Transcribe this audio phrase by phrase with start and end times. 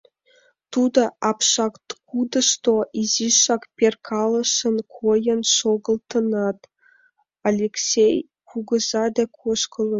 [0.73, 6.59] Тудо апшаткудышто изишак перкалышын койын шогылтынат,
[7.49, 8.15] Элексей
[8.49, 9.89] кугыза дек ошкылын.